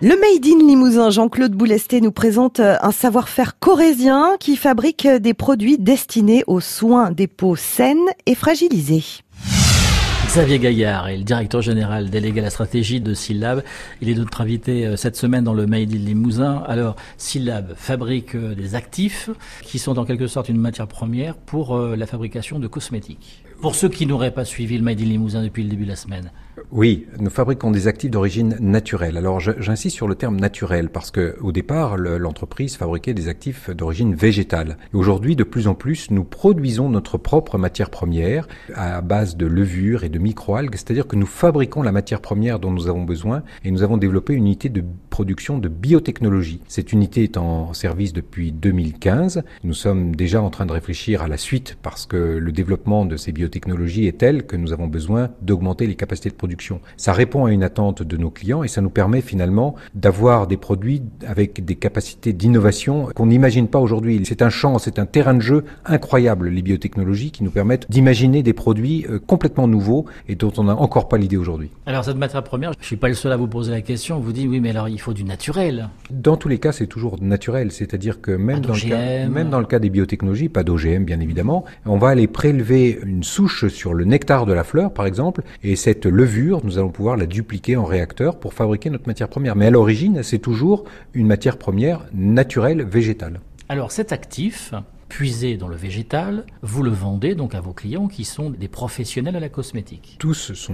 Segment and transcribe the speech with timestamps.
[0.00, 5.76] Le Made in Limousin, Jean-Claude Boulesté nous présente un savoir-faire corésien qui fabrique des produits
[5.76, 9.04] destinés aux soins des peaux saines et fragilisées.
[10.28, 13.64] Xavier Gaillard est le directeur général délégué à la stratégie de Syllab.
[14.00, 16.62] Il est notre invité euh, cette semaine dans le Made in Limousin.
[16.68, 19.28] Alors, Syllab fabrique euh, des actifs
[19.62, 23.42] qui sont en quelque sorte une matière première pour euh, la fabrication de cosmétiques.
[23.60, 25.96] Pour ceux qui n'auraient pas suivi le Made in Limousin depuis le début de la
[25.96, 26.30] semaine.
[26.72, 29.16] Oui, nous fabriquons des actifs d'origine naturelle.
[29.16, 34.14] Alors j'insiste sur le terme naturel parce que au départ l'entreprise fabriquait des actifs d'origine
[34.14, 34.76] végétale.
[34.92, 40.04] Aujourd'hui, de plus en plus, nous produisons notre propre matière première à base de levures
[40.04, 43.70] et de microalgues, c'est-à-dire que nous fabriquons la matière première dont nous avons besoin et
[43.70, 46.60] nous avons développé une unité de production de biotechnologie.
[46.68, 49.42] Cette unité est en service depuis 2015.
[49.64, 53.16] Nous sommes déjà en train de réfléchir à la suite parce que le développement de
[53.16, 56.80] ces biotechnologies est tel que nous avons besoin d'augmenter les capacités de production.
[56.96, 60.56] Ça répond à une attente de nos clients et ça nous permet finalement d'avoir des
[60.56, 64.22] produits avec des capacités d'innovation qu'on n'imagine pas aujourd'hui.
[64.24, 68.42] C'est un champ, c'est un terrain de jeu incroyable, les biotechnologies qui nous permettent d'imaginer
[68.42, 71.70] des produits euh, complètement nouveaux et dont on n'a encore pas l'idée aujourd'hui.
[71.86, 74.16] Alors cette matière première, je suis pas le seul à vous poser la question.
[74.16, 75.88] On vous dit oui, mais alors il faut du naturel.
[76.10, 79.60] Dans tous les cas, c'est toujours naturel, c'est-à-dire que même dans, le cas, même dans
[79.60, 83.94] le cas des biotechnologies, pas d'OGM bien évidemment, on va aller prélever une souche sur
[83.94, 87.76] le nectar de la fleur par exemple, et cette levure, nous allons pouvoir la dupliquer
[87.76, 89.56] en réacteur pour fabriquer notre matière première.
[89.56, 93.40] Mais à l'origine, c'est toujours une matière première naturelle végétale.
[93.68, 94.74] Alors cet actif,
[95.10, 99.34] puisé dans le végétal, vous le vendez donc à vos clients qui sont des professionnels
[99.34, 100.16] de la cosmétique.
[100.18, 100.72] Tous sont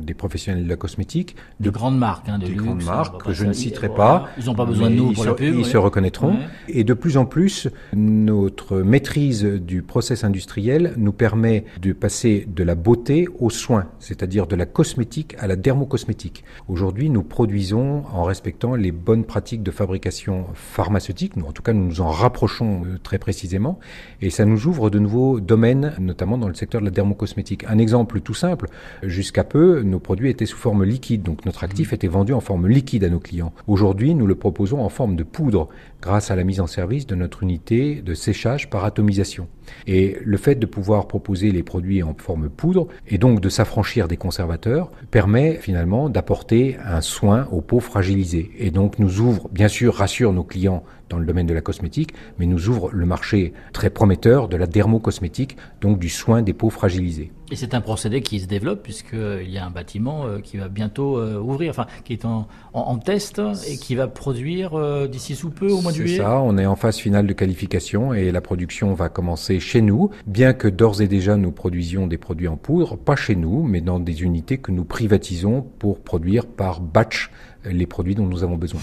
[0.00, 1.34] des professionnels de la cosmétique.
[1.58, 4.28] De, grandes marques, hein, de, grandes marques que je ne citerai pas.
[4.38, 5.56] Ils n'ont pas besoin de nous pour la pub.
[5.58, 6.38] Ils se reconnaîtront.
[6.68, 12.62] Et de plus en plus, notre maîtrise du process industriel nous permet de passer de
[12.62, 16.44] la beauté aux soins, c'est-à-dire de la cosmétique à la dermocosmétique.
[16.68, 21.36] Aujourd'hui, nous produisons en respectant les bonnes pratiques de fabrication pharmaceutique.
[21.36, 23.77] Nous, en tout cas, nous nous en rapprochons euh, très précisément
[24.20, 27.64] et ça nous ouvre de nouveaux domaines, notamment dans le secteur de la dermocosmétique.
[27.68, 28.68] Un exemple tout simple,
[29.02, 31.94] jusqu'à peu, nos produits étaient sous forme liquide, donc notre actif mmh.
[31.94, 33.52] était vendu en forme liquide à nos clients.
[33.66, 35.68] Aujourd'hui, nous le proposons en forme de poudre,
[36.00, 39.48] grâce à la mise en service de notre unité de séchage par atomisation.
[39.86, 44.08] Et le fait de pouvoir proposer les produits en forme poudre et donc de s'affranchir
[44.08, 49.68] des conservateurs permet finalement d'apporter un soin aux peaux fragilisées et donc nous ouvre, bien
[49.68, 53.52] sûr, rassure nos clients dans le domaine de la cosmétique, mais nous ouvre le marché
[53.72, 57.32] très prometteur de la dermocosmétique, donc du soin des peaux fragilisées.
[57.50, 60.68] Et c'est un procédé qui se développe puisqu'il y a un bâtiment euh, qui va
[60.68, 65.34] bientôt euh, ouvrir, enfin qui est en, en, test et qui va produire euh, d'ici
[65.34, 66.16] sous peu au mois de juillet.
[66.16, 69.80] C'est ça, on est en phase finale de qualification et la production va commencer chez
[69.80, 73.62] nous, bien que d'ores et déjà nous produisions des produits en poudre, pas chez nous,
[73.62, 77.30] mais dans des unités que nous privatisons pour produire par batch
[77.64, 78.80] les produits dont nous avons besoin.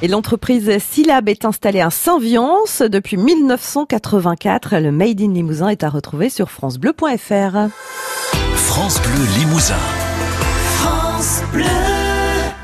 [0.00, 4.76] Et l'entreprise Silab est installée à Saint-Viance depuis 1984.
[4.76, 7.68] Le Made in Limousin est à retrouver sur francebleu.fr.
[8.54, 9.74] France Bleu Limousin.
[10.76, 11.97] France Bleu.